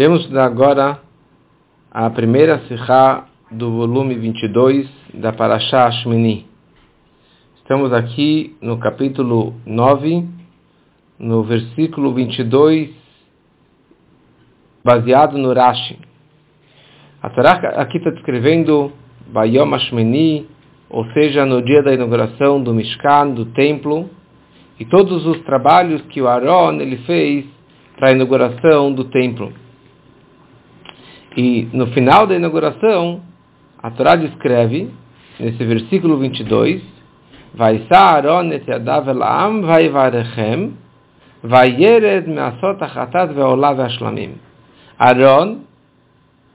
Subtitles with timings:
[0.00, 1.00] Vamos agora
[1.90, 6.46] a primeira Sihá do volume 22 da Parashá Shmini.
[7.56, 10.24] Estamos aqui no capítulo 9,
[11.18, 12.90] no versículo 22,
[14.84, 15.98] baseado no Rashi.
[17.20, 18.92] A Torá aqui está descrevendo
[19.32, 20.46] Bayom Shmini,
[20.88, 24.08] ou seja, no dia da inauguração do Mishkan, do templo,
[24.78, 27.46] e todos os trabalhos que o Aaron ele fez
[27.96, 29.52] para a inauguração do templo.
[31.36, 33.20] E no final da inauguração,
[33.82, 34.90] a Torá descreve,
[35.38, 36.82] nesse versículo 22,
[37.54, 40.72] vai Aaron et yadav el am vaivarechem
[41.42, 44.32] vayered me'asot achatat ve'olav ve'ashlamim.
[44.98, 45.60] Aaron,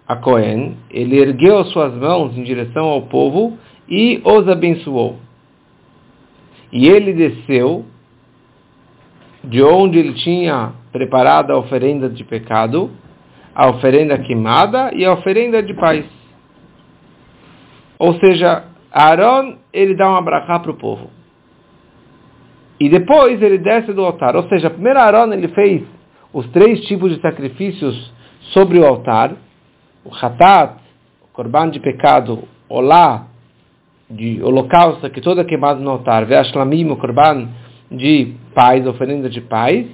[0.08, 5.18] a Cohen, ele ergueu suas mãos em direção ao povo e os abençoou.
[6.72, 7.86] E ele desceu
[9.44, 12.92] de onde ele tinha preparado a oferenda de pecado,
[13.56, 16.06] a oferenda queimada e a oferenda de paz.
[18.00, 21.10] Ou seja, Aaron, ele dá um abrahá para o povo.
[22.80, 24.36] E depois ele desce do altar.
[24.36, 25.84] Ou seja, primeiro Aaron ele fez
[26.34, 28.12] os três tipos de sacrifícios
[28.52, 29.34] sobre o altar.
[30.04, 30.76] O hatat,
[31.22, 33.28] o corban de pecado, olá,
[34.10, 36.26] de holocausto, que toda queimada no altar.
[36.26, 37.48] Ve'ashlamim, o corban
[37.90, 39.86] de paz, oferenda de paz.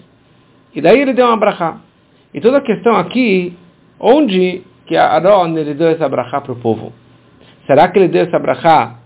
[0.73, 1.77] E daí ele deu uma brachá.
[2.33, 3.57] E toda a questão aqui,
[3.99, 6.93] onde que Aaron ele deu essa brachá para o povo?
[7.65, 8.99] Será que ele deu essa brachá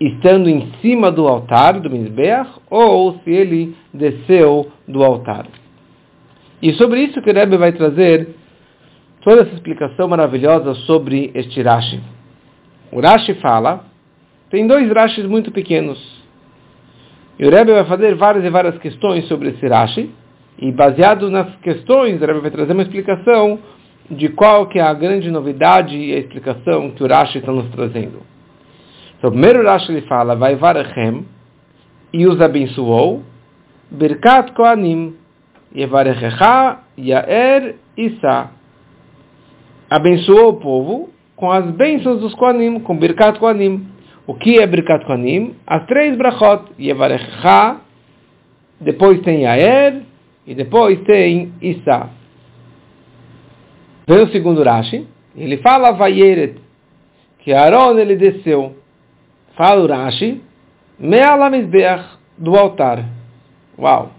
[0.00, 5.46] estando em cima do altar do Mizbeach ou se ele desceu do altar?
[6.60, 8.28] E sobre isso que o Rebbe vai trazer
[9.22, 12.00] toda essa explicação maravilhosa sobre este Rashi.
[12.90, 13.84] O Rashi fala,
[14.50, 15.98] tem dois Rashis muito pequenos.
[17.38, 20.10] E o Rebbe vai fazer várias e várias questões sobre esse Rashi,
[20.58, 23.58] e baseado nas questões, o Rebbe vai trazer uma explicação
[24.10, 27.68] de qual que é a grande novidade e a explicação que o Rashi está nos
[27.70, 28.22] trazendo.
[29.16, 31.24] Então, o primeiro Rashi ele fala, vai varachem,
[32.12, 33.22] e os abençoou,
[33.90, 35.14] Birkat Koanim,
[35.74, 38.50] Yevarechecha, Yaer, Isa.
[39.90, 43.86] Abençoou o povo com as bênçãos dos Koanim, com Birkat Koanim.
[44.26, 45.54] O que é Birkat Koanim?
[45.66, 47.76] As três brachot, Yevarechecha,
[48.80, 50.02] depois tem Yaer,
[50.48, 52.08] e depois tem Isa.
[54.08, 56.58] Vem o segundo Rashi, ele fala Vayeret,
[57.40, 58.74] que Aaron ele desceu.
[59.54, 60.40] Fala o Rashi,
[60.98, 62.02] Me'alamizbeach,
[62.38, 63.04] do altar.
[63.78, 64.10] Uau,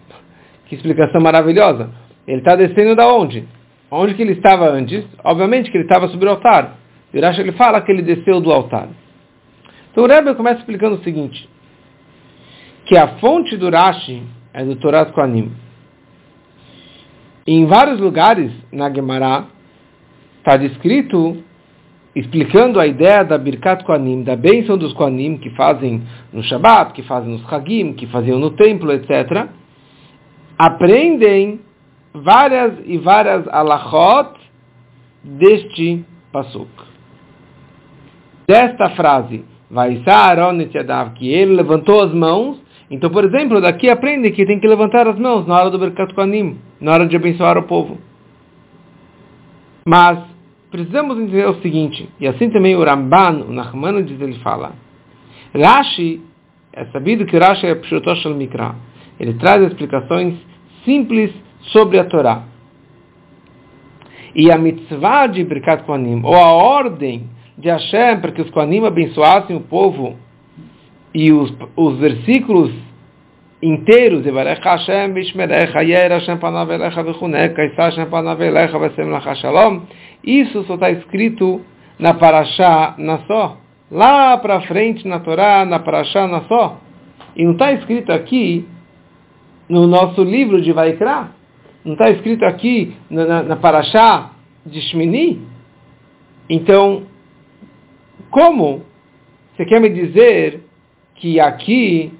[0.67, 1.89] que explicação maravilhosa.
[2.27, 3.47] Ele está descendo da onde?
[3.89, 5.03] Onde que ele estava antes?
[5.23, 6.77] Obviamente que ele estava sobre o altar.
[7.11, 8.87] E o Rashi ele fala que ele desceu do altar.
[9.91, 11.49] Então o Rebbe começa explicando o seguinte,
[12.85, 14.21] que a fonte do Rashi
[14.53, 15.51] é do Torah Koanim.
[17.51, 19.47] Em vários lugares na Gemara
[20.37, 21.43] está descrito
[22.15, 27.01] explicando a ideia da Birkat Koanim, da bênção dos Koanim que fazem no Shabbat, que
[27.01, 29.47] fazem nos Hagim, que faziam no templo, etc.
[30.59, 31.61] Aprendem
[32.13, 34.39] várias e várias alachot
[35.23, 36.69] deste pasuk.
[38.47, 40.59] Desta frase, vai Aaron
[41.15, 42.61] que ele levantou as mãos.
[42.89, 46.13] Então, por exemplo, daqui aprende que tem que levantar as mãos na hora do Birkat
[46.13, 47.99] Koanim na hora de abençoar o povo.
[49.87, 50.19] Mas
[50.71, 54.73] precisamos entender o seguinte, e assim também o Ramban, o Nachmanides, ele fala,
[55.53, 56.21] Rashi,
[56.73, 58.75] é sabido que Rashi é Pshutosh al-Mikra,
[59.19, 60.35] ele traz explicações
[60.85, 61.31] simples
[61.71, 62.43] sobre a Torá.
[64.35, 68.85] E a mitzvah de Birkat Kohanim, ou a ordem de Hashem para que os Kohanim
[68.85, 70.15] abençoassem o povo,
[71.13, 72.71] e os, os versículos
[73.61, 79.35] inteiros, Yivarech Hashem Bishmerecha, Yer Hashem Panav Elecha Vechuneka, Isa Hashem Panav Elecha Vesem Lacha
[79.35, 79.81] Shalom,
[80.23, 81.61] isso só está escrito
[81.97, 83.57] na Parashá Nassó,
[83.91, 86.77] lá para frente na Torá, na Parashá Nassó,
[87.35, 88.65] e não está escrito aqui
[89.67, 91.31] no nosso livro de Vaikra,
[91.83, 94.31] não está escrito aqui na, na, na Parashá
[94.65, 95.41] de Shmini,
[96.49, 97.03] então,
[98.31, 98.83] como?
[99.55, 100.63] Você quer me dizer
[101.19, 102.13] que aqui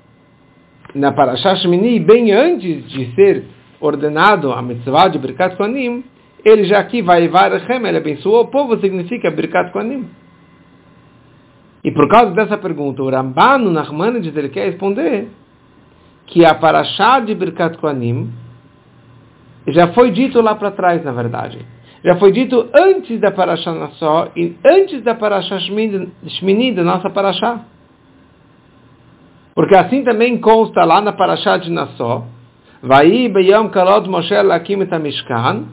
[0.94, 3.46] na Parashah Shmini, bem antes de ser
[3.80, 6.04] ordenado a mitzvah de Birkat Kohanim,
[6.44, 10.08] ele já aqui vai Varachem, ele abençoou o povo, significa Birkat Kohanim.
[11.84, 15.30] E por causa dessa pergunta, o Ramban, o Nachmanides, ele quer responder
[16.28, 18.30] que a Parashah de Birkat Kohanim
[19.68, 21.60] já foi dito lá para trás, na verdade.
[22.04, 27.66] Já foi dito antes da Parashah Nassó e antes da Parashah Shmini, da nossa Parashah.
[29.60, 32.24] Porque assim também consta lá na Parashá de Nassó,
[32.82, 35.66] Vai beyom kalod Moshe lakim et Mishkan,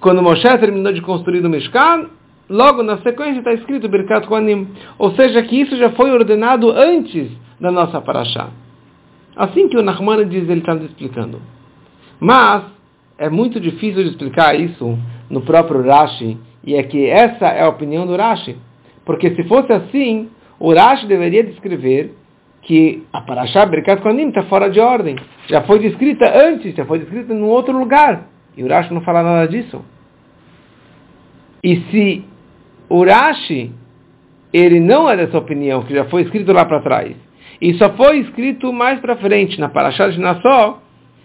[0.00, 2.10] quando Moshe terminou de construir o Mishkan,
[2.46, 4.68] logo na sequência está escrito Birkat Koanim.
[4.98, 8.50] Ou seja, que isso já foi ordenado antes da nossa Parashá.
[9.34, 11.40] Assim que o Nachmanides ele está explicando.
[12.20, 12.64] Mas
[13.16, 14.98] é muito difícil de explicar isso
[15.30, 18.58] no próprio Rashi, e é que essa é a opinião do Rashi.
[19.06, 20.28] Porque se fosse assim,
[20.60, 22.14] o Rashi deveria descrever
[22.64, 25.16] que a Parashá Birkat Koanim está fora de ordem.
[25.48, 28.26] Já foi descrita antes, já foi descrita em outro lugar.
[28.56, 29.84] E o Rashi não fala nada disso.
[31.62, 32.24] E se
[32.88, 33.72] o Rashi,
[34.52, 37.16] ele não é dessa opinião, que já foi escrito lá para trás,
[37.60, 40.82] e só foi escrito mais para frente, na Parashá de Nassó,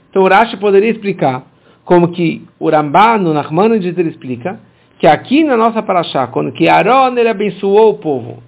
[0.09, 1.43] então o Rashi poderia explicar
[1.83, 4.59] como que o no Nachmanides, ele explica
[4.99, 8.43] que aqui na nossa Parashá, quando que Aaron ele abençoou o povo,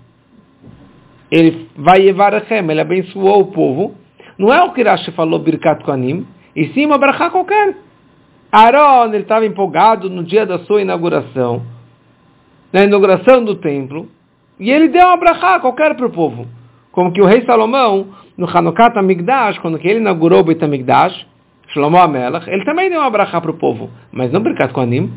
[1.31, 3.95] ele vai Yevarachem, ele abençoou o povo,
[4.38, 7.75] não é o que Rashi falou Birkat Koanim, e sim uma brachá qualquer.
[8.51, 11.62] Aaron, ele estava empolgado no dia da sua inauguração,
[12.74, 14.10] na inauguração do templo,
[14.60, 16.45] e ele deu uma brachá qualquer para o povo.
[16.92, 18.07] Como que o rei Salomão,
[18.38, 21.25] no Hanukkah Amigdash, quando que ele inaugurou o Beit Amigdash,
[21.69, 25.13] Shlomo Amelach, ele também deu uma brachá para o povo, mas não Birkat Koanim.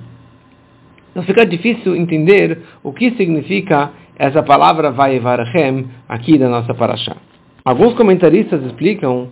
[1.10, 7.16] Então fica difícil entender o que significa essa palavra Vayevarachem aqui da nossa Parashá.
[7.64, 9.28] Alguns comentaristas explicam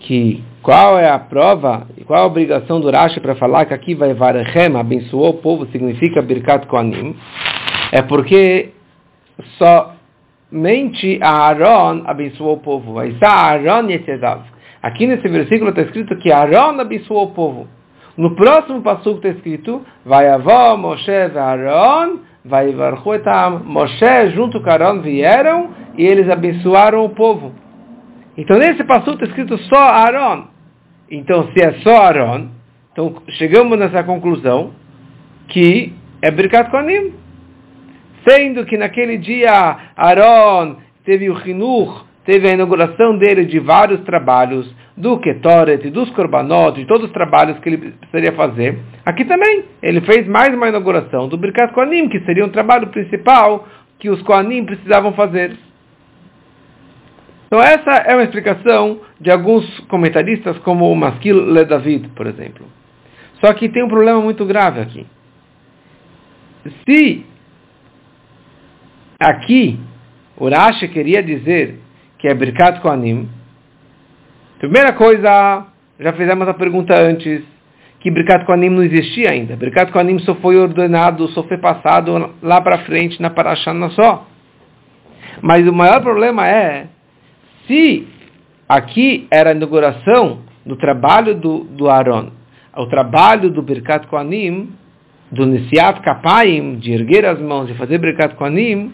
[0.00, 3.94] que qual é a prova e qual a obrigação do Rashi para falar que aqui
[3.94, 7.16] Vayevarachem abençoou o povo significa Birkat Koanim
[7.92, 8.70] é porque
[9.58, 12.98] somente Aaron abençoou o povo.
[12.98, 13.88] Aaron.
[14.82, 17.68] Aqui nesse versículo está escrito que Aaron abençoou o povo.
[18.16, 22.74] No próximo passo está escrito, vai avó Moshe Aaron, vai.
[23.64, 27.52] Moshe junto com Aaron vieram e eles abençoaram o povo.
[28.36, 30.46] Então nesse passo está escrito só Aaron.
[31.10, 32.48] Então se é só Aaron,
[32.92, 34.72] então chegamos nessa conclusão
[35.48, 37.14] que é Birkat Koanim.
[38.26, 44.72] Sendo que naquele dia Aaron teve o Hinuch, teve a inauguração dele de vários trabalhos,
[45.02, 48.78] do Ketoret, dos Korbanot, de todos os trabalhos que ele precisaria fazer.
[49.04, 53.66] Aqui também, ele fez mais uma inauguração do Birkat Koanim, que seria um trabalho principal
[53.98, 55.56] que os Koanim precisavam fazer.
[57.46, 62.64] Então essa é uma explicação de alguns comentaristas, como o Maskil Le David, por exemplo.
[63.40, 65.04] Só que tem um problema muito grave aqui.
[66.86, 67.26] Se
[69.18, 69.80] aqui
[70.36, 71.80] o Rashi queria dizer
[72.18, 73.28] que é Birkat Koanim,
[74.62, 75.66] primeira coisa,
[75.98, 77.42] já fizemos a pergunta antes,
[77.98, 79.56] que Birkat Koanim não existia ainda.
[79.56, 84.24] Birkat Koanim só foi ordenado, só foi passado lá para frente na Parashana só.
[85.40, 86.86] Mas o maior problema é,
[87.66, 88.06] se
[88.68, 92.30] aqui era a inauguração do trabalho do, do Aaron,
[92.76, 94.70] o trabalho do Birkat Koanim,
[95.32, 98.92] do Nisiat Kapayim, de erguer as mãos e fazer Birkat Koanim,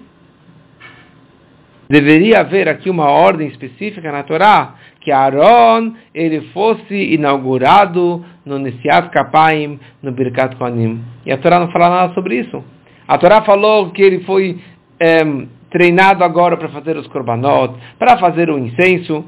[1.91, 4.75] deveria haver aqui uma ordem específica na Torá,
[5.09, 11.03] que Aaron ele fosse inaugurado no Nisiat Kapaim, no Birkat Kohanim.
[11.25, 12.63] E a Torá não fala nada sobre isso.
[13.09, 14.59] A Torá falou que ele foi
[15.01, 15.25] é,
[15.71, 19.25] treinado agora para fazer os korbanot, para fazer o incenso,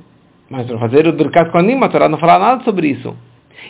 [0.50, 3.17] mas para fazer o Birkat Kohanim, a Torá não fala nada sobre isso.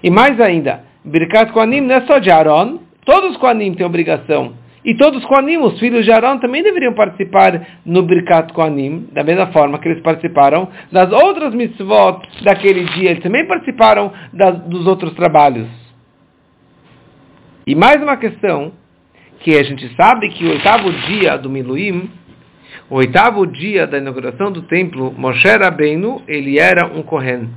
[0.03, 4.55] E mais ainda, Birkat Kohanim não é só de Aaron, todos os Kohanim têm obrigação
[4.85, 9.23] e todos os Koanim, os filhos de Arão, também deveriam participar no Birkat Koanim, da
[9.23, 13.11] mesma forma que eles participaram das outras mitzvot daquele dia.
[13.11, 15.69] Eles também participaram das, dos outros trabalhos.
[17.67, 18.73] E mais uma questão,
[19.41, 22.11] que a gente sabe que o oitavo dia do Miluim,
[22.89, 27.51] o oitavo dia da inauguração do templo, Moshe Rabbeinu, ele era um Kohen.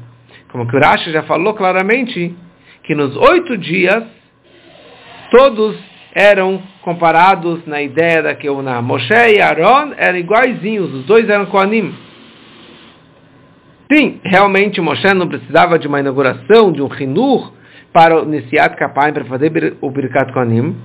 [0.51, 2.35] Como que o Rashi já falou claramente,
[2.83, 4.03] que nos oito dias,
[5.31, 5.77] todos
[6.13, 11.93] eram comparados na ideia da na Moshe e Aaron eram iguaizinhos, os dois eram Koanim.
[13.91, 17.51] Sim, realmente Moshe não precisava de uma inauguração, de um Hinur,
[17.93, 20.75] para o Nisiat para fazer o Birkat Koanim,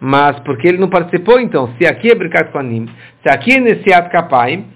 [0.00, 2.88] mas porque ele não participou, então, se aqui é Birkat Koanim,
[3.22, 4.66] se aqui é Nisiat Kapaim,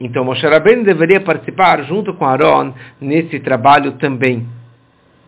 [0.00, 4.46] então Moshe Rabbeinu deveria participar junto com Aaron nesse trabalho também.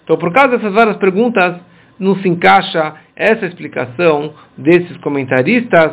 [0.03, 1.57] Então, por causa dessas várias perguntas,
[1.99, 5.93] não se encaixa essa explicação desses comentaristas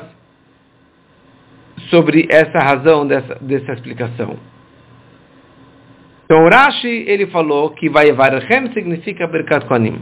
[1.90, 4.38] sobre essa razão dessa, dessa explicação.
[6.26, 10.02] Então, Rashi, ele falou que Vayevarachem significa Berkat Kohanim.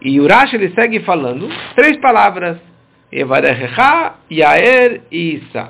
[0.00, 2.58] E o Rashi, ele segue falando três palavras.
[3.10, 5.68] Evarechecha, Yaer e Isa.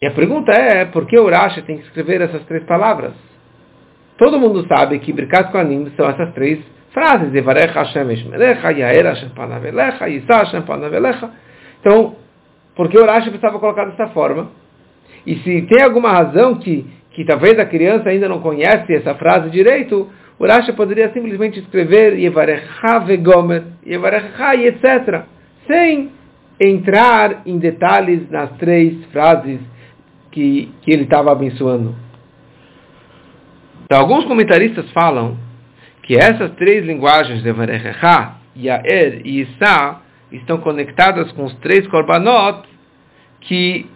[0.00, 3.12] E a pergunta é, por que o Rashi tem que escrever essas três palavras?
[4.16, 6.60] Todo mundo sabe que Birkat Kohanim são essas três
[6.92, 11.30] frases, Evarech Hashem Eshmelecha, Yaer Hashem Panavelecha, Yisa Hashem Panavelecha.
[11.80, 12.16] Então,
[12.74, 14.50] porque o Rashi precisava colocar dessa forma?
[15.26, 19.50] E se tem alguma razão que, que talvez a criança ainda não conhece essa frase
[19.50, 25.24] direito, o Rashi poderia simplesmente escrever Yevarecha Vegomer, Yevarecha e etc.
[25.66, 26.10] Sem
[26.58, 29.60] entrar em detalhes nas três frases
[30.30, 31.94] que, que ele estava abençoando.
[33.84, 35.36] Então, alguns comentaristas falam
[36.10, 40.00] que essas três linguagens de Varechecha, Yaer e Isa
[40.32, 42.68] estão conectadas com os três korbanot
[43.42, 43.88] que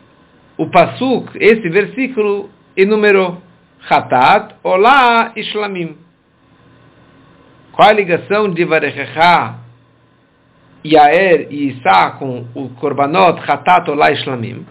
[0.56, 3.42] o Pasuk, esse versículo, enumerou.
[3.90, 5.98] Hatat, Olá Shlamim.
[7.72, 9.56] Qual a ligação de Varechecha,
[10.86, 14.64] Yaer e Isa com o korbanot Hatat, Olá e Shlamim?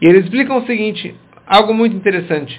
[0.00, 1.14] E eles explicam o seguinte,
[1.46, 2.58] algo muito interessante.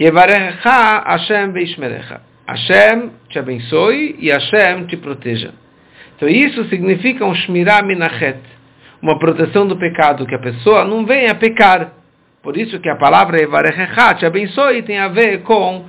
[0.00, 2.33] Yevarecha Hashem Beishmerecha.
[2.46, 5.54] Hashem te abençoe e Hashem te proteja.
[6.16, 8.40] Então isso significa um Shmirah Minachet,
[9.00, 11.92] uma proteção do pecado, que a pessoa não venha pecar.
[12.42, 15.86] Por isso que a palavra Yevarecha, te abençoe, tem a ver com,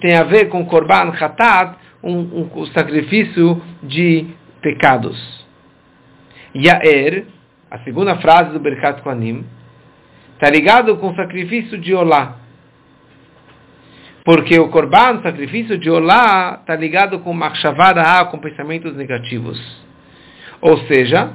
[0.00, 4.26] tem a ver com Korban Hatat, um, um, um sacrifício de
[4.60, 5.46] pecados.
[6.54, 7.26] Yaer,
[7.70, 9.44] a segunda frase do Berkat Koanim,
[10.34, 12.36] está ligado com o sacrifício de Olá.
[14.26, 19.56] Porque o Korban, o sacrifício de Olá, está ligado com Machshavara, com pensamentos negativos.
[20.60, 21.30] Ou seja,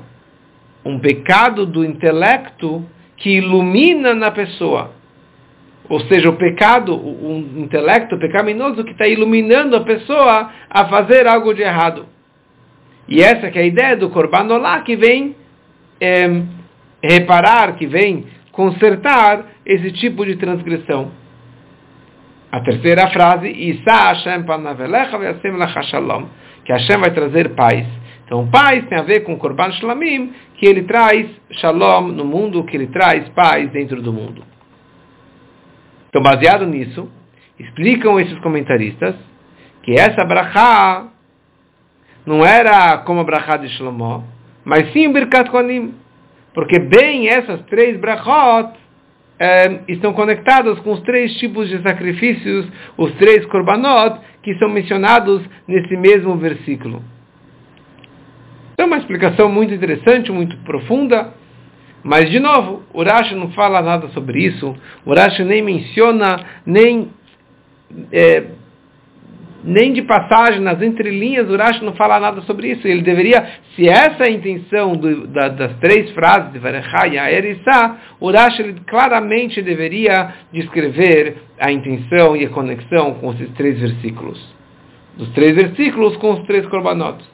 [0.84, 4.92] um pecado do intelecto que ilumina na pessoa.
[5.88, 11.54] Ou seja, o pecado, um intelecto pecaminoso que está iluminando a pessoa a fazer algo
[11.54, 12.08] de errado.
[13.08, 15.34] E essa é a ideia do Korban Olá, que vem
[16.02, 16.42] é,
[17.02, 21.21] reparar, que vem consertar esse tipo de transgressão.
[22.52, 26.26] A terceira frase, Isa Hashem panavelecha ve'asem shalom,
[26.66, 27.88] que Hashem vai trazer paz.
[28.26, 32.76] Então, paz tem a ver com Korban Shlamim, que ele traz shalom no mundo, que
[32.76, 34.44] ele traz paz dentro do mundo.
[36.10, 37.10] Então, baseado nisso,
[37.58, 39.16] explicam esses comentaristas
[39.84, 41.08] que essa brachá
[42.26, 44.26] não era como a brachá de Shlomo,
[44.64, 45.96] mas sim o Birkat Kohanim.
[46.54, 48.74] Porque bem essas três brachot
[49.88, 52.68] estão conectadas com os três tipos de sacrifícios,
[52.98, 57.02] os três korbanot, que são mencionados nesse mesmo versículo.
[58.78, 61.34] É uma explicação muito interessante, muito profunda,
[62.04, 67.10] mas de novo, o Rashi não fala nada sobre isso, o Rashi nem menciona, nem
[68.12, 68.44] eh,
[69.64, 72.88] nem de passagem, nas entrelinhas, o Rashi não fala nada sobre isso.
[72.88, 77.98] Ele deveria, se essa é a intenção do, da, das três frases de Varechaya, Erissá,
[78.20, 84.40] o Rashi ele claramente deveria descrever a intenção e a conexão com esses três versículos.
[85.16, 87.30] Dos três versículos com os três corbanotos.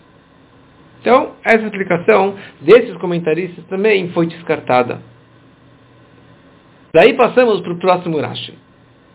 [1.00, 5.02] Então, essa explicação desses comentaristas também foi descartada.
[6.94, 8.54] Daí passamos para o próximo Rashi.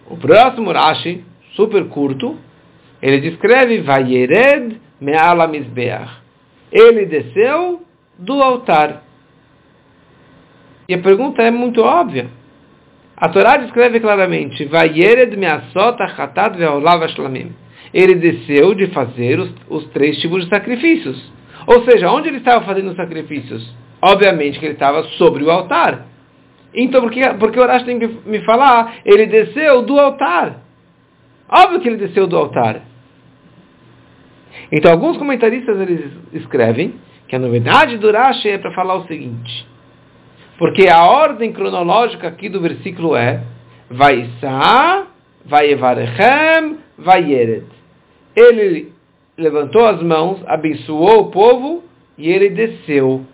[0.09, 2.39] O próximo Rashi, super curto,
[3.03, 6.09] ele descreve Vayered me'ala mizbeach.
[6.71, 7.83] Ele desceu
[8.17, 9.03] do altar.
[10.89, 12.29] E a pergunta é muito óbvia.
[13.17, 17.53] A Torá descreve claramente Vayered me'asot achatat ve'olav ashlamim.
[17.93, 21.33] Ele desceu de fazer os, os três tipos de sacrifícios.
[21.67, 23.75] Ou seja, onde ele estava fazendo os sacrifícios?
[24.01, 26.07] Obviamente que ele estava sobre o altar.
[26.75, 28.95] Então, por que, porque o Horácio tem que me falar?
[29.05, 30.63] Ele desceu do altar.
[31.49, 32.92] Óbvio que ele desceu do altar.
[34.73, 36.95] Então, alguns comentaristas eles escrevem
[37.29, 39.69] que a novidade do Rashi é para falar o seguinte.
[40.59, 43.43] Porque a ordem cronológica aqui do versículo é
[43.91, 45.07] Vaisá,
[45.45, 47.67] Vaievarechem, Vaiered.
[48.35, 48.93] Ele
[49.37, 51.85] levantou as mãos, abençoou o povo
[52.17, 53.27] e ele desceu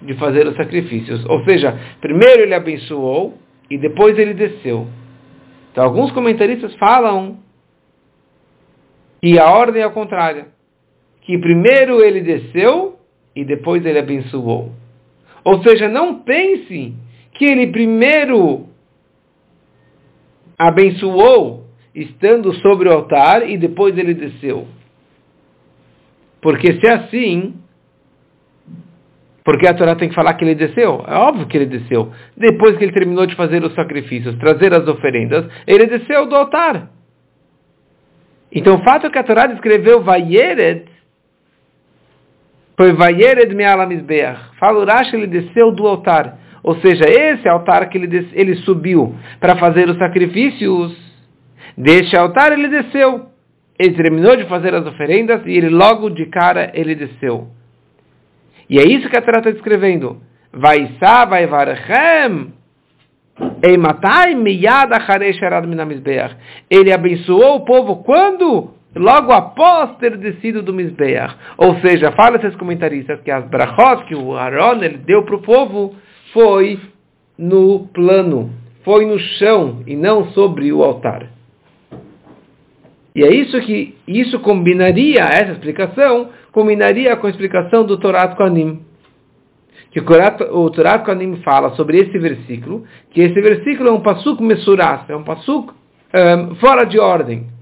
[0.00, 1.26] de fazer os sacrifícios.
[1.26, 3.36] Ou seja, primeiro ele abençoou
[3.70, 4.86] e depois ele desceu.
[5.72, 7.38] Então alguns comentaristas falam
[9.20, 10.55] que a ordem é a contrária
[11.26, 12.96] que primeiro ele desceu
[13.34, 14.72] e depois ele abençoou.
[15.44, 16.94] Ou seja, não pense
[17.32, 18.66] que ele primeiro
[20.56, 24.68] abençoou estando sobre o altar e depois ele desceu.
[26.40, 27.56] Porque se é assim,
[29.44, 31.04] porque a Torá tem que falar que ele desceu?
[31.08, 32.12] É óbvio que ele desceu.
[32.36, 36.88] Depois que ele terminou de fazer os sacrifícios, trazer as oferendas, ele desceu do altar.
[38.52, 40.95] Então o fato é que a Torá descreveu Vayered
[42.76, 44.38] foi Vayered Me'alamizbeach.
[44.58, 46.38] Fala Urash, ele desceu do altar.
[46.62, 50.96] Ou seja, esse altar que ele, des, ele subiu para fazer os sacrifícios,
[51.76, 53.26] deste altar ele desceu.
[53.78, 57.48] ele terminou de fazer as oferendas e ele logo de cara ele desceu.
[58.68, 60.20] E é isso que a Torá está descrevendo.
[60.52, 60.90] Vai
[61.28, 62.52] vai varchem.
[66.70, 68.75] Ele abençoou o povo quando?
[68.96, 71.36] Logo após ter descido do Mizbeach.
[71.58, 75.42] Ou seja, fala esses comentaristas que as brachot que o Aaron ele deu para o
[75.42, 75.94] povo
[76.32, 76.80] foi
[77.38, 78.50] no plano,
[78.84, 81.26] foi no chão e não sobre o altar.
[83.14, 88.80] E é isso que isso combinaria, essa explicação, combinaria com a explicação do Torat Kohanim.
[89.90, 95.08] Que o Torat Kohanim fala sobre esse versículo, que esse versículo é um pasuk mesuras,
[95.08, 95.72] é um pasuk
[96.14, 97.55] um, fora de ordem.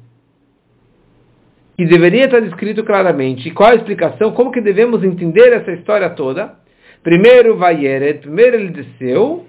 [1.76, 3.48] Que deveria estar descrito claramente.
[3.48, 4.32] E qual a explicação?
[4.32, 6.54] Como que devemos entender essa história toda?
[7.02, 9.44] Primeiro vai Ered, primeiro ele desceu,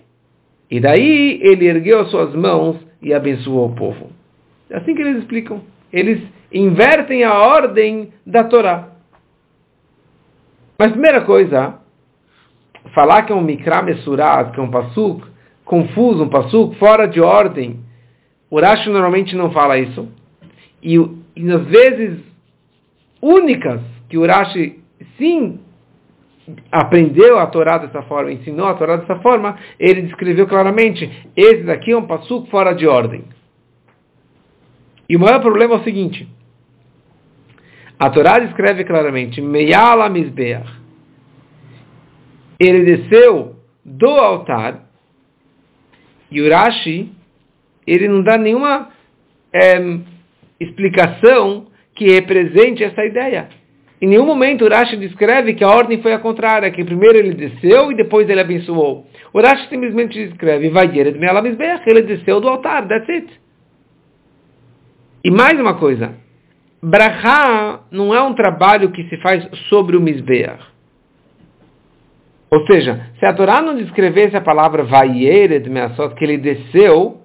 [0.70, 4.10] e daí ele ergueu as suas mãos e abençoou o povo.
[4.70, 5.62] É assim que eles explicam
[5.96, 8.90] eles invertem a ordem da Torá.
[10.78, 11.76] Mas primeira coisa,
[12.94, 15.26] falar que é um mikra mesurat, que é um pasuk
[15.64, 17.80] confuso, um pasuk fora de ordem,
[18.52, 20.10] o Rashi normalmente não fala isso.
[20.84, 21.00] E,
[21.36, 22.20] e nas vezes
[23.22, 24.80] únicas que o Rashi
[25.18, 25.60] sim
[26.72, 31.92] aprendeu a Torá dessa forma, ensinou a Torá dessa forma, ele descreveu claramente, esse daqui
[31.92, 33.24] é um pasuk fora de ordem.
[35.10, 36.28] E o maior problema é o seguinte.
[37.98, 40.70] A Torá descreve claramente, Meyala Mizbeach.
[42.60, 44.86] Ele desceu do altar
[46.32, 47.12] e o Rashi,
[47.86, 48.90] ele não dá nenhuma
[49.54, 50.00] é,
[50.60, 53.48] explicação que represente essa ideia.
[54.02, 57.34] Em nenhum momento o Rashi descreve que a ordem foi a contrária, que primeiro ele
[57.34, 59.08] desceu e depois ele abençoou.
[59.34, 60.88] O Rashi simplesmente descreve, vai
[61.90, 63.28] ele desceu do altar, that's it.
[65.24, 66.14] E mais uma coisa,
[66.84, 70.64] Brahá não é um trabalho que se faz sobre o Mizbeach.
[72.52, 77.22] Ou seja, se a Torá não descrevesse a palavra Vayered Measot, que ele desceu,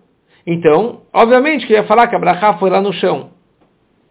[0.53, 3.31] então, obviamente que ia falar que a foi lá no chão.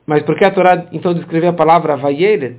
[0.07, 2.57] Mas por que a Torá então descreveu a palavra Vayered?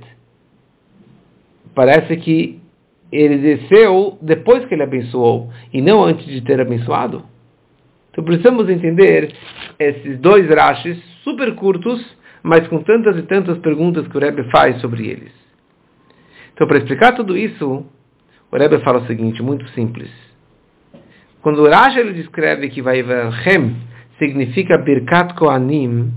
[1.73, 2.61] Parece que
[3.11, 7.25] ele desceu depois que ele abençoou, e não antes de ter abençoado.
[8.11, 9.33] Então precisamos entender
[9.79, 12.05] esses dois rachis super curtos,
[12.43, 15.31] mas com tantas e tantas perguntas que o Rebbe faz sobre eles.
[16.53, 17.83] Então para explicar tudo isso,
[18.51, 20.30] o Rebbe fala o seguinte, muito simples.
[21.41, 23.75] Quando Rashi ele descreve que vai Hem
[24.19, 26.11] significa Birkat Kohanim,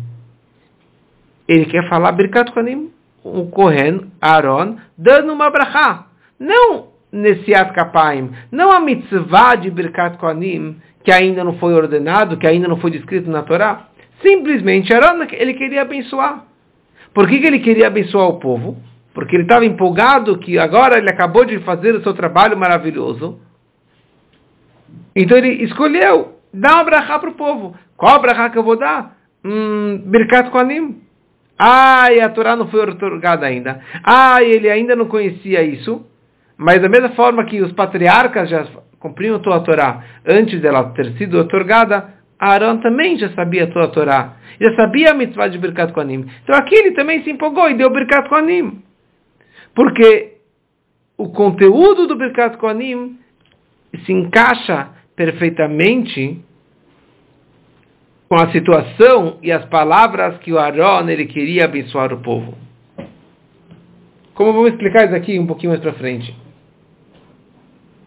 [1.49, 2.91] ele quer falar Birkat Kohanim,
[3.23, 6.07] o Kohen, Aaron, dando uma brachá.
[6.39, 12.47] Não Nesiat Kapaim, não a mitzvah de Birkat Kohanim, que ainda não foi ordenado, que
[12.47, 13.89] ainda não foi descrito na Torá.
[14.21, 16.45] Simplesmente Aaron, ele queria abençoar.
[17.15, 18.77] Por que, que ele queria abençoar o povo?
[19.15, 23.39] Porque ele estava empolgado que agora ele acabou de fazer o seu trabalho maravilhoso.
[25.15, 27.77] Então ele escolheu dar uma brachá para o povo.
[27.97, 29.17] Qual brachá que eu vou dar?
[29.45, 30.51] Hum, Birkat.
[31.59, 33.81] Ah, e a Torá não foi otorgada ainda.
[34.03, 36.05] Ah, ele ainda não conhecia isso.
[36.57, 38.67] Mas da mesma forma que os patriarcas já
[38.99, 44.37] cumpriam a Torá antes dela ter sido otorgada, Aaron também já sabia a Torá.
[44.61, 46.27] Já sabia a mitzvah de Birkat Kohanim.
[46.43, 48.83] Então aqui ele também se empolgou e deu Birkat Kohanim.
[49.75, 50.35] Porque
[51.17, 53.19] o conteúdo do Birkat Kohanim
[54.05, 56.41] se encaixa perfeitamente
[58.29, 62.55] com a situação e as palavras que o Aaron ele queria abençoar o povo.
[64.35, 66.35] Como vamos explicar isso aqui um pouquinho mais para frente.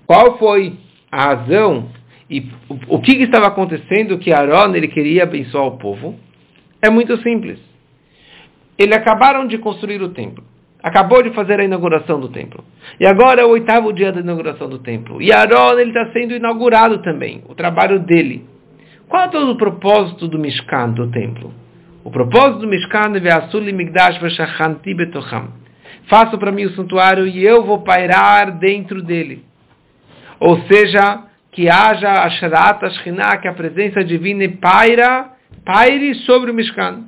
[0.06, 0.74] Qual foi
[1.12, 1.90] a razão
[2.30, 2.52] e
[2.90, 6.16] o, que, que, estava acontecendo que Aaron ele queria abençoar o povo?
[6.82, 7.60] É muito simples.
[8.78, 10.44] Eles acabaram de construir o templo.
[10.82, 12.64] Acabou de fazer a inauguração do templo.
[13.00, 15.22] E agora é o oitavo dia da inauguração do templo.
[15.22, 17.44] E Aaron ele está sendo inaugurado também.
[17.50, 18.46] O trabalho dele.
[19.10, 21.52] Qual é todo o propósito do Mishkan, do templo?
[22.04, 25.50] O propósito do Mishkan é Ve'asuli Migdash V'shachanti Betocham.
[26.08, 29.44] Faça para mim o santuário e eu vou pairar dentro dele.
[30.40, 35.32] Ou seja, que haja a Sharat Ashkinah, que a presença divina paira,
[35.66, 37.06] paire sobre o Mishkan.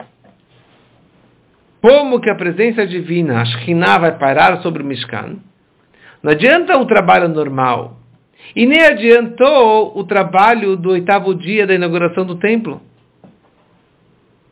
[1.82, 5.38] Como que a presença divina, a Shekhinah, vai pairar sobre o Mishkan?
[6.22, 7.98] Não adianta um trabalho normal.
[8.56, 12.82] E nem adiantou o trabalho do oitavo dia da inauguração do templo.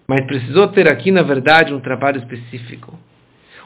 [0.07, 2.97] Mas precisou ter aqui, na verdade, um trabalho específico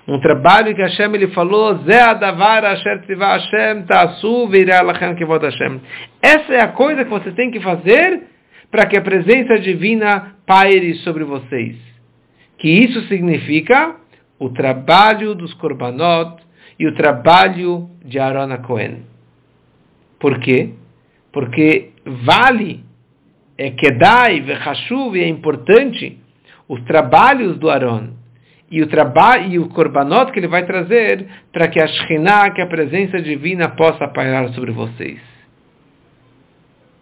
[0.08, 2.20] um trabalho que Hashem ele falou, Hashem
[3.84, 5.82] ta'asu Hashem.
[6.22, 8.24] Essa é a coisa que você tem que fazer
[8.72, 11.91] para que a presença divina paire sobre vocês.
[12.62, 13.96] Que isso significa
[14.38, 16.44] o trabalho dos korbanot
[16.78, 19.02] e o trabalho de Aaron Cohen.
[20.20, 20.70] Por quê?
[21.34, 22.84] Porque vale,
[23.58, 26.20] é kedai, vechashuv, é importante
[26.70, 28.12] os trabalhos do Aaron
[28.70, 32.62] e o trabalho e o korbanot que ele vai trazer para que a Shekhinah, que
[32.62, 35.20] a presença divina, possa pairar sobre vocês.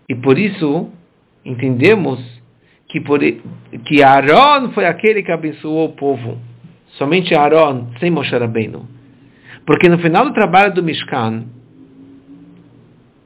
[0.08, 0.90] E por isso
[1.44, 2.39] entendemos
[2.90, 6.38] que, por, que Aaron foi aquele que abençoou o povo.
[6.98, 8.88] Somente Aaron, sem Moshe Rabbeinu.
[9.66, 11.46] Porque no final do trabalho do Mishkan,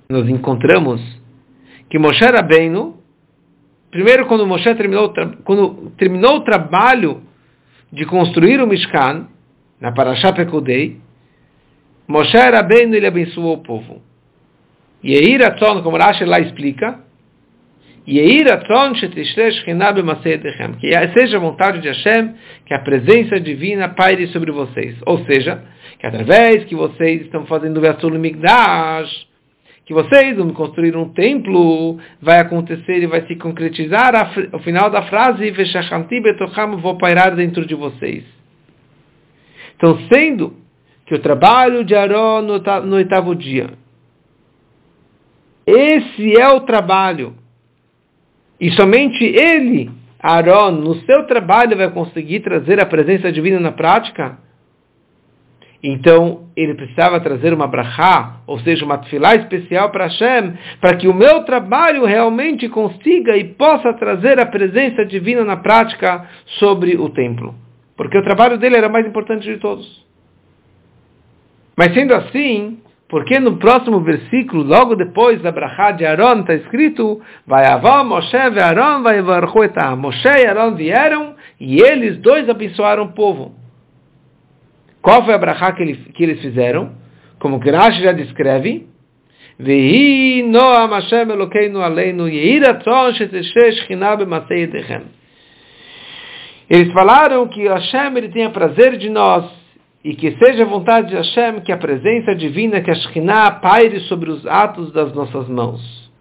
[0.10, 1.02] nós encontramos
[1.89, 2.97] que Moshe Rabbeinu,
[3.89, 5.13] primeiro quando Moshe terminou,
[5.45, 7.21] quando terminou o trabalho
[7.91, 9.28] de construir o Mishkan,
[9.80, 10.99] na Parashá Pekudei,
[12.06, 14.02] Moshe Rabbeinu ele abençoou o povo.
[15.02, 17.93] E Eiratzon, como Rashi lá explica, Yeiratzon shetishre shechina b'masei
[20.78, 22.34] que seja a vontade de Hashem,
[22.66, 24.96] que a presença divina paire sobre vocês.
[25.06, 25.63] Ou seja,
[26.00, 29.28] que através que vocês estão fazendo o Migdash,
[29.86, 34.13] que vocês vão construir um templo, vai acontecer e vai se concretizar
[34.54, 38.24] o final da frase, Veshachanti betocham, vou pairar dentro de vocês.
[39.76, 40.56] Então, sendo
[41.06, 42.42] que o trabalho de Aaron
[42.86, 43.72] no oitavo dia,
[45.66, 47.34] esse é o trabalho,
[48.60, 49.89] e somente ele,
[50.20, 54.38] Aaron, no seu trabalho vai conseguir trazer a presença divina na prática,
[55.84, 61.10] então, ele precisava trazer uma brachá, ou seja, uma tefilá especial para Hashem, para que
[61.10, 66.26] o meu trabalho realmente consiga e possa trazer a presença divina na prática
[66.58, 67.54] sobre o templo.
[67.98, 70.06] Porque o trabalho dele era mais importante de todos.
[71.76, 72.80] Mas sendo assim,
[73.13, 78.36] porque no próximo versículo, logo depois da brachá de Aaron, está escrito, vai avó, Moshe
[78.36, 79.21] e Aaron, vai
[79.95, 83.54] Moshe e Aaron vieram, e eles dois abençoaram o povo.
[84.99, 86.93] Qual foi a brachá que, ele, que eles fizeram?
[87.38, 88.88] Como Grash já descreve,
[89.60, 92.28] Vehi Noam Hashem Elokeinu Aleinu.
[96.67, 99.62] Eles falaram que Hashem ele tenha prazer de nós
[100.04, 104.02] e que seja a vontade de Hashem que a presença divina, que a Shekhinah paire
[104.02, 106.12] sobre os atos das nossas mãos.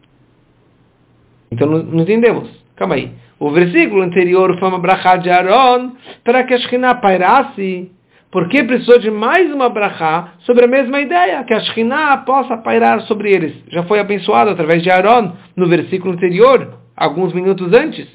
[1.51, 2.49] Então não, entendemos.
[2.77, 3.11] Calma aí.
[3.39, 5.93] O versículo anterior foi uma brachá de Aaron
[6.23, 7.91] para que a Shekhinah pairasse
[8.31, 13.03] porque precisou de mais uma brachá sobre a mesma ideia, que a Shekhinah possa pairar
[13.03, 13.53] sobre eles.
[13.69, 18.09] Já foi abençoado através de Aaron no versículo anterior, alguns minutos antes.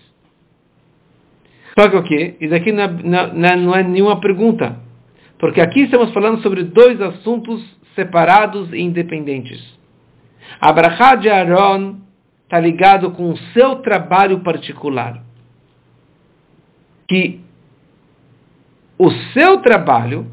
[1.78, 2.36] Só que o quê?
[2.42, 4.87] Isso aqui não é, não, não é nenhuma pergunta.
[5.40, 7.64] Porque aqui estamos falando sobre dois assuntos
[7.96, 9.78] separados e independentes.
[10.60, 11.98] A brachá de Aaron
[12.44, 15.22] está ligado com o seu trabalho particular.
[17.08, 17.42] Que
[18.98, 20.26] o seu trabalho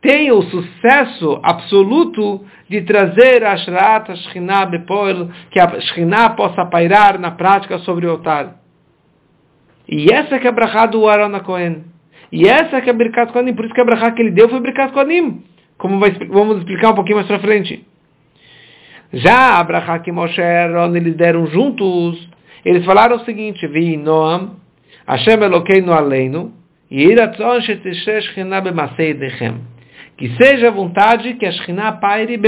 [0.00, 6.64] tem o sucesso absoluto de trazer a Shrat, a Shekhinah Bepoel, que a Shekhinah possa
[6.66, 8.56] pairar na prática sobre o altar.
[9.88, 11.87] E essa que é a brachá do Aaron Cohen.
[12.30, 13.54] E essa que é a Birkat Kohanim.
[13.54, 15.42] Por isso que a brachá que ele deu foi Birkat Kohanim.
[15.78, 17.86] Como vai, vamos explicar um pouquinho mais para frente.
[19.12, 22.28] Já a brachá que Moshe Aaron eles deram juntos,
[22.64, 24.56] eles falaram o seguinte, Vi Noam,
[25.06, 26.52] Hashem Elokeinu Aleinu,
[30.16, 32.38] que seja a vontade que a Shekhinah paire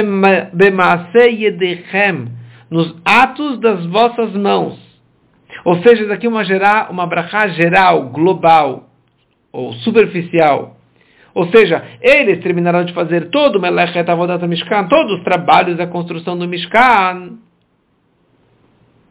[2.70, 4.78] nos atos das vossas mãos.
[5.64, 8.89] Ou seja, daqui uma, geral, uma brachá geral, global,
[9.52, 10.76] ou superficial.
[11.34, 15.86] Ou seja, eles terminarão de fazer todo o Melechet Avodat Mishkan, todos os trabalhos da
[15.86, 17.38] construção do Mishkan.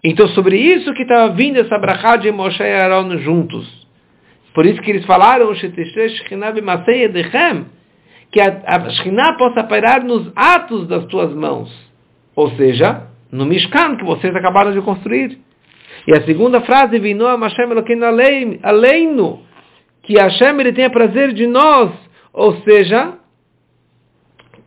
[0.03, 3.87] Então, sobre isso que estava vindo essa brachá de Moshe e Aaron juntos.
[4.53, 5.53] Por isso que eles falaram
[8.31, 11.69] que a, a Shekhinah possa pairar nos atos das tuas mãos.
[12.35, 15.37] Ou seja, no Mishkan que vocês acabaram de construir.
[16.07, 18.05] E a segunda frase, Vinoa Hashem Elokeinu
[18.63, 19.41] Aleinu,
[20.09, 21.91] que Hashem ele tenha prazer de nós.
[22.33, 23.13] Ou seja,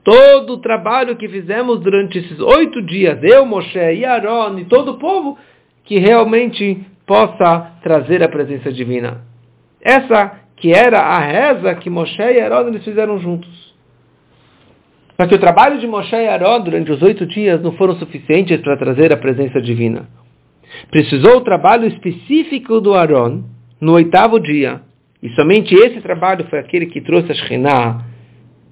[0.04, 4.92] todo o trabalho que fizemos durante esses oito dias, eu, Moshe e Aaron e todo
[4.92, 5.36] o povo,
[5.82, 9.22] que realmente possa trazer a presença divina.
[9.80, 13.74] Essa que era a reza que Moshe e Aaron eles fizeram juntos.
[15.20, 18.60] Só que o trabalho de Moshe e Aaron durante os oito dias não foram suficientes
[18.60, 20.08] para trazer a presença divina.
[20.88, 23.42] Precisou o trabalho específico do Aaron
[23.80, 24.82] no oitavo dia.
[25.22, 28.04] E somente esse trabalho foi aquele que trouxe a Shekhinah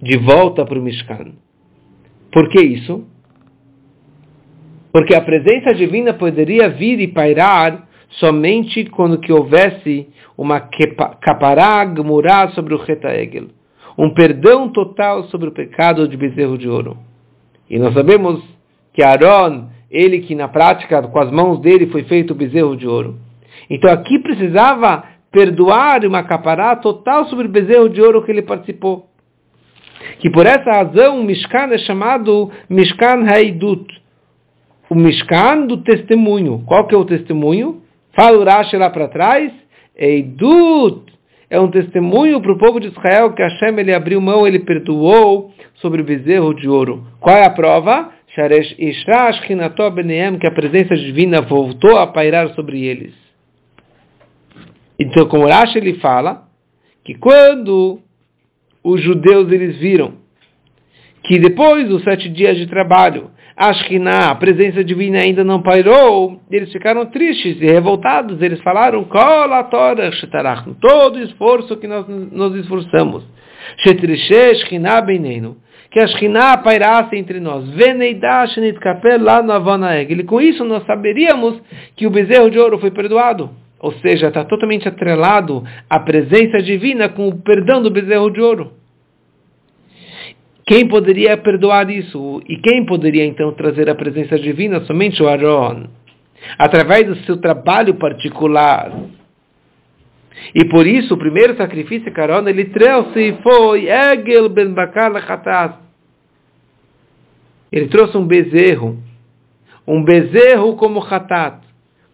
[0.03, 1.33] de volta para o Mishkan.
[2.33, 3.07] Por que isso?
[4.93, 10.61] Porque a presença divina poderia vir e pairar somente quando que houvesse uma
[11.21, 13.49] capará murá sobre o retaegel,
[13.97, 16.97] um perdão total sobre o pecado de bezerro de ouro.
[17.69, 18.43] E nós sabemos
[18.93, 22.89] que Aaron, ele que na prática com as mãos dele foi feito o bezerro de
[22.89, 23.17] ouro.
[23.69, 29.07] Então aqui precisava perdoar uma capará total sobre o bezerro de ouro que ele participou.
[30.19, 33.87] Que por essa razão o Mishkan é chamado Mishkan Haidut,
[34.89, 36.65] o Mishkan do testemunho.
[36.67, 37.83] Qual que é o testemunho?
[38.15, 39.53] Fala o Rashi lá para trás,
[39.97, 41.11] Eidut,
[41.49, 45.53] é um testemunho para o povo de Israel que Hashem ele abriu mão, ele perdoou
[45.75, 47.05] sobre o bezerro de ouro.
[47.21, 48.11] Qual é a prova?
[50.39, 53.13] que a presença divina voltou a pairar sobre eles.
[55.01, 56.45] Então, como Rashi ele fala,
[57.05, 57.99] que quando
[58.85, 60.21] os judeus eles viram
[61.25, 66.41] que depois dos sete dias de trabalho, a Shekhinah, a presença divina ainda não pairou,
[66.51, 68.41] eles ficaram tristes e revoltados.
[68.41, 73.25] Eles falaram, todo o esforço que nós nos esforçamos.
[75.91, 77.65] Que a Shekhinah pairasse entre nós.
[80.09, 81.61] E com isso nós saberíamos
[81.97, 83.51] que o bezerro de ouro foi perdoado.
[83.81, 88.73] Ou seja, está totalmente atrelado à presença divina com o perdão do bezerro de ouro.
[90.67, 92.43] Quem poderia perdoar isso?
[92.47, 94.81] E quem poderia então trazer a presença divina?
[94.83, 95.87] Somente o Aaron.
[96.59, 98.93] Através do seu trabalho particular.
[100.55, 105.81] E por isso, o primeiro sacrifício que Aaron ele trouxe foi Egel ben Bakar
[107.73, 109.03] Ele trouxe um bezerro.
[109.89, 111.70] Um bezerro como Hatat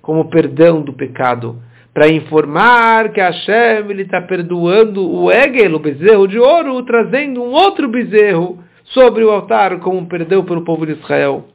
[0.07, 1.61] como perdão do pecado,
[1.93, 7.89] para informar que Hashem está perdoando o Egel, o bezerro de ouro, trazendo um outro
[7.89, 11.49] bezerro sobre o altar como perdão pelo povo de Israel.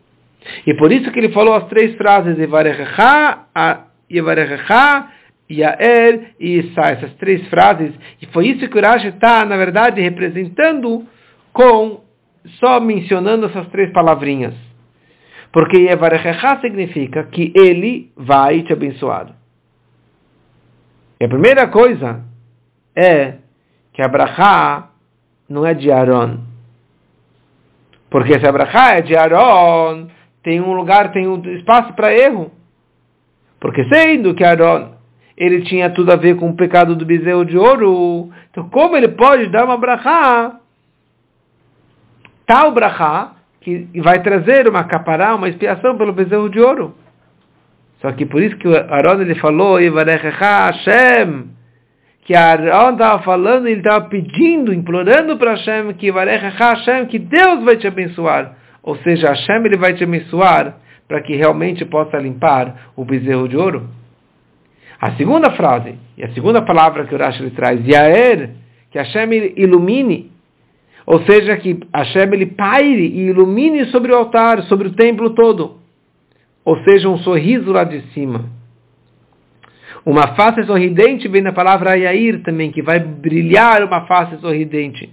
[0.67, 3.45] E por isso que ele falou as três frases, Yevarecha,
[4.11, 5.07] Yevarecha,
[5.49, 7.93] Yaer e Isa, essas três frases.
[8.21, 11.05] E foi isso que o Rashi está, na verdade, representando
[11.53, 12.01] com,
[12.59, 14.70] só mencionando essas três palavrinhas.
[15.51, 19.35] Porque Yevarechecha significa que ele vai te abençoar.
[21.19, 22.23] E a primeira coisa
[22.95, 23.35] é
[23.93, 24.89] que a Brachá
[25.49, 26.39] não é de Aaron.
[28.09, 30.07] Porque se a Brachá é de Aaron,
[30.41, 32.51] tem um lugar, tem um espaço para erro.
[33.59, 34.93] Porque sendo que Aaron,
[35.37, 39.09] ele tinha tudo a ver com o pecado do bezerro de ouro, então como ele
[39.09, 40.59] pode dar uma Brachá?
[42.45, 46.95] Tal Brachá, que vai trazer uma capará, uma expiação pelo bezerro de ouro.
[48.01, 51.49] Só que por isso que o Aaron ele falou, Hashem,
[52.25, 57.77] que Aaron estava falando, ele estava pedindo, implorando para Hashem, que Hashem, que Deus vai
[57.77, 58.57] te abençoar.
[58.81, 63.55] Ou seja, Hashem ele vai te abençoar para que realmente possa limpar o bezerro de
[63.55, 63.87] ouro.
[64.99, 68.51] A segunda frase, e a segunda palavra que o Rashi traz, Yaer,
[68.91, 70.30] que Hashem ilumine,
[71.11, 75.75] ou seja, que Hashem ele paire e ilumine sobre o altar, sobre o templo todo.
[76.63, 78.45] Ou seja, um sorriso lá de cima.
[80.05, 85.09] Uma face sorridente vem da palavra Yair também, que vai brilhar uma face sorridente.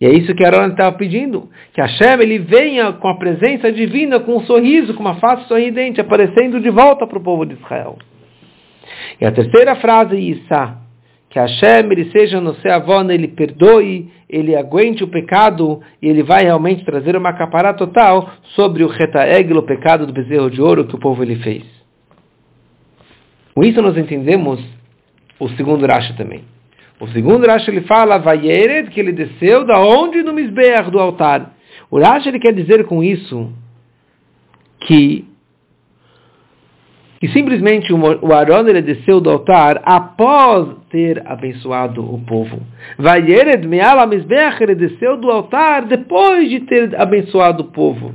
[0.00, 4.20] E é isso que Aaron estava pedindo, que Hashem ele venha com a presença divina,
[4.20, 7.98] com um sorriso, com uma face sorridente, aparecendo de volta para o povo de Israel.
[9.20, 10.78] E a terceira frase, Isa,
[11.34, 16.22] que Hashem ele seja no seu avó, ele perdoe, ele aguente o pecado e ele
[16.22, 20.86] vai realmente trazer uma capará total sobre o retaeglo, o pecado do bezerro de ouro
[20.86, 21.64] que o povo ele fez.
[23.52, 24.64] Com isso nós entendemos
[25.40, 26.44] o segundo Rashi também.
[27.00, 31.52] O segundo Rashi ele fala, Vayered, que ele desceu da onde no Misbeach do altar.
[31.90, 33.52] O Rashi ele quer dizer com isso
[34.86, 35.26] que
[37.22, 42.60] e simplesmente o Aaron ele desceu do altar após ter abençoado o povo.
[42.98, 48.14] Vayered me'ala mizbech, ele desceu do altar depois de ter abençoado o povo.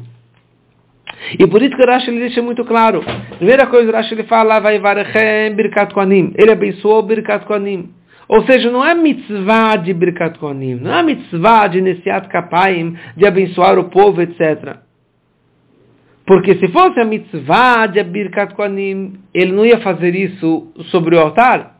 [1.37, 3.03] E por isso que o Rashi ele deixa muito claro.
[3.37, 6.33] Primeira coisa, o Rashi ele fala, vai varechem birkat koanim.
[6.37, 7.89] Ele abençoou birkat koanim.
[8.27, 13.25] Ou seja, não é mitzvah de birkat koanim, não é mitzvah de nesiat kapayim, de
[13.25, 14.77] abençoar o povo, etc.
[16.29, 21.19] Porque se fosse a mitzvah de Birkat Kohanim, ele não ia fazer isso sobre o
[21.19, 21.77] altar.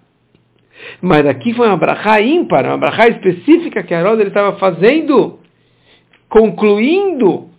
[0.99, 5.37] Mas aqui foi uma brachá ímpar, uma brachá específica que Aaron estava fazendo,
[6.27, 7.49] concluindo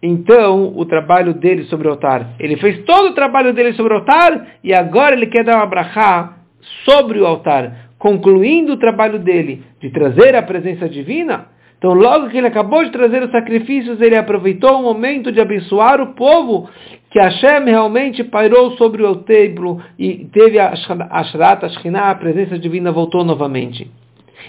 [0.00, 2.36] então o trabalho dele sobre o altar.
[2.38, 5.66] Ele fez todo o trabalho dele sobre o altar e agora ele quer dar uma
[5.66, 6.36] brachá
[6.84, 11.55] sobre o altar, concluindo o trabalho dele de trazer a presença divina.
[11.78, 16.00] Então logo que ele acabou de trazer os sacrifícios, ele aproveitou o momento de abençoar
[16.00, 16.68] o povo,
[17.10, 20.72] que Hashem realmente pairou sobre o templo e teve a
[21.10, 23.90] Ashrat, a Shekhinah, a presença divina voltou novamente.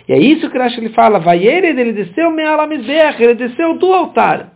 [0.07, 4.53] E é isso que Rashi ele fala, Vayered, ele desceu Me'alamizbeach, ele desceu do altar.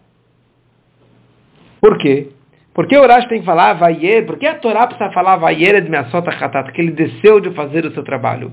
[1.80, 2.30] Por quê?
[2.74, 4.28] Por que o Rashi tem que falar Vayered?
[4.28, 7.92] Por que a Torá precisa falar Vayered Me'asota Chatat, que ele desceu de fazer o
[7.92, 8.52] seu trabalho?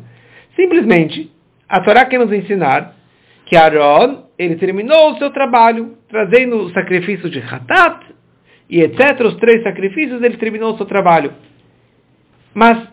[0.57, 1.31] Simplesmente,
[1.69, 2.98] a Torá quer nos ensinar
[3.49, 8.05] que Aaron, ele terminou o seu trabalho, trazendo o sacrifício de Hatat,
[8.69, 11.33] e etc., os três sacrifícios, ele terminou o seu trabalho.
[12.53, 12.87] Mas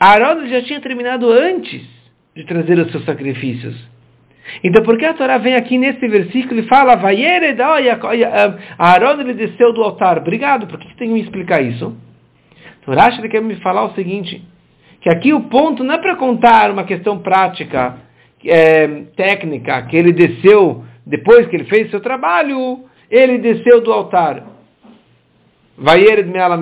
[0.00, 1.82] Aaron já tinha terminado antes
[2.34, 3.76] de trazer os seus sacrifícios.
[4.64, 6.98] Então, por que a Torá vem aqui nesse versículo e fala,
[8.78, 10.16] Aaron ele desceu do altar?
[10.16, 11.94] Obrigado, por que tem que me explicar isso?
[12.80, 14.42] Então, Rashi quer me falar o seguinte,
[15.02, 18.05] que aqui o ponto não é para contar uma questão prática,
[18.44, 24.44] é, técnica, que ele desceu, depois que ele fez seu trabalho, ele desceu do altar.
[25.78, 26.58] Vayered me'ala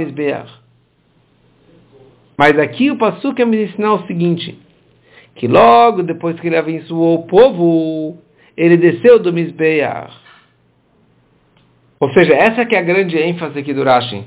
[2.36, 4.58] Mas aqui o Passu quer me ensinar o seguinte,
[5.36, 8.18] que logo depois que ele abençoou o povo,
[8.56, 10.24] ele desceu do Mizbeach.
[12.00, 14.24] Ou seja, essa que é a grande ênfase aqui do Rashi.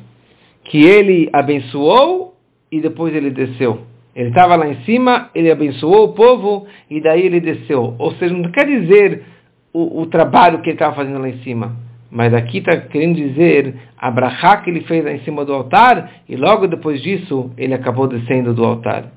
[0.64, 2.36] Que ele abençoou
[2.72, 3.86] e depois ele desceu.
[4.18, 7.94] Ele estava lá em cima, ele abençoou o povo e daí ele desceu.
[8.00, 9.24] Ou seja, não quer dizer
[9.72, 11.76] o, o trabalho que ele estava fazendo lá em cima.
[12.10, 16.24] Mas aqui está querendo dizer a brachá que ele fez lá em cima do altar
[16.28, 19.12] e logo depois disso ele acabou descendo do altar.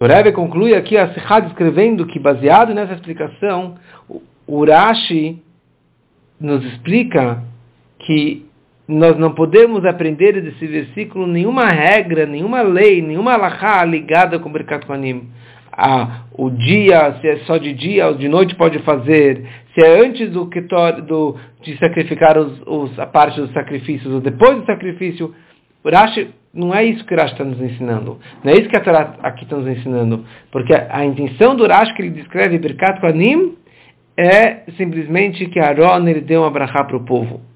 [0.00, 3.76] O Rebbe conclui aqui a Sikha escrevendo que baseado nessa explicação,
[4.08, 5.40] o Urashi
[6.40, 7.44] nos explica
[8.00, 8.44] que
[8.86, 14.52] nós não podemos aprender desse versículo nenhuma regra, nenhuma lei, nenhuma alahá ligada com o
[14.52, 15.28] Birkat Kohanim.
[15.72, 19.44] Ah, o dia, se é só de dia ou de noite pode fazer,
[19.74, 20.48] se é antes do,
[21.06, 25.34] do de sacrificar os, os, a parte dos sacrifícios ou depois do sacrifício.
[25.84, 28.18] Rashi, não é isso que o está nos ensinando.
[28.42, 30.24] Não é isso que a Torá aqui está nos ensinando.
[30.52, 33.56] Porque a, a intenção do Rashi que ele descreve Birkat Kohanim
[34.16, 37.53] é simplesmente que Aaron ele deu uma brachá para o povo.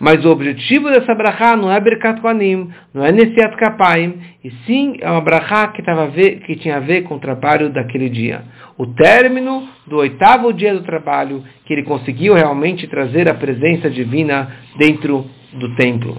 [0.00, 4.96] Mas o objetivo dessa brachá não é Birkat Kohanim, não é Nesiat Kapayim, e sim
[5.00, 8.44] é uma brachá que, tava que tinha a ver com o trabalho daquele dia.
[8.76, 14.52] O término do oitavo dia do trabalho, que ele conseguiu realmente trazer a presença divina
[14.76, 16.16] dentro do templo.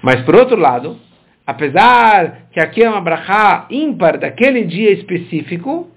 [0.00, 0.96] Mas por outro lado,
[1.44, 5.88] apesar que aqui é uma brachá ímpar daquele dia específico,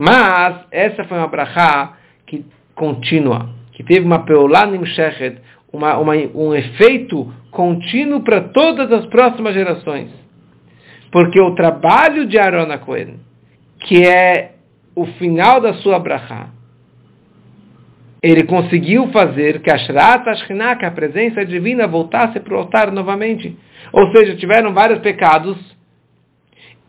[0.00, 5.38] mas essa foi uma brachá que contínua que teve uma peolá nimshechet,
[5.72, 10.10] uma, uma, um efeito contínuo para todas as próximas gerações.
[11.12, 13.20] Porque o trabalho de Aaron Cohen,
[13.86, 14.54] que é
[14.96, 16.48] o final da sua brachá,
[18.20, 22.90] ele conseguiu fazer que a Shrat Ashkinah, que a presença divina, voltasse para o altar
[22.90, 23.56] novamente.
[23.92, 25.56] Ou seja, tiveram vários pecados,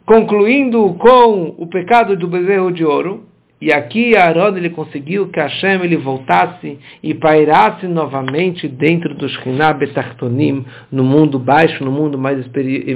[0.07, 3.28] concluindo com o pecado do bezerro de ouro,
[3.61, 9.73] e aqui Aaron ele conseguiu que Hashem ele voltasse e pairasse novamente dentro do Shekhinah
[9.73, 12.39] Betachtonim, no mundo baixo, no mundo mais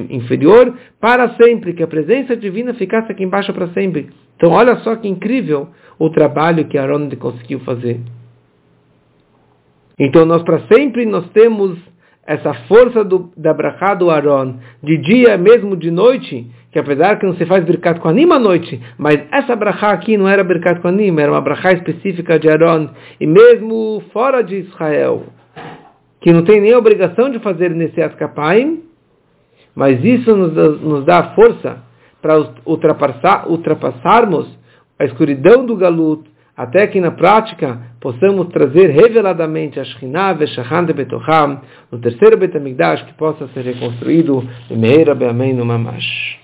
[0.10, 4.10] inferior, para sempre, que a presença divina ficasse aqui embaixo para sempre.
[4.38, 5.68] Então olha só que incrível
[6.00, 8.00] o trabalho que Aaron ele conseguiu fazer.
[10.00, 11.78] Então nós para sempre nós temos
[12.26, 17.26] essa força do, da brachá do Aaron, de dia mesmo de noite, que apesar que
[17.28, 21.16] não se faz Birkat Kohanim à noite, mas essa brachá aqui não era Birkat Kohanim,
[21.20, 22.90] era uma brachá específica de Aaron,
[23.22, 25.24] e mesmo fora de Israel,
[26.20, 28.82] que não tem nem obrigação de fazer nesse Kapayim,
[29.76, 31.78] mas isso nos nos dá força
[32.20, 34.48] para ultrapassar, ultrapassarmos
[34.98, 36.24] a escuridão do Galut,
[36.58, 43.04] até que na prática possamos trazer reveladamente a Shekhinah Veshachan de Betocham, no terceiro Betamigdash
[43.04, 46.42] que possa ser reconstruído em Meira Beamém no Mamash.